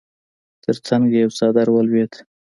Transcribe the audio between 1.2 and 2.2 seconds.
يو څادر ولوېد.